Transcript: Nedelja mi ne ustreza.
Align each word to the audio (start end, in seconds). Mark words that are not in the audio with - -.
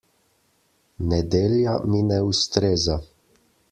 Nedelja 1.13 1.77
mi 1.91 2.03
ne 2.09 2.21
ustreza. 2.33 3.01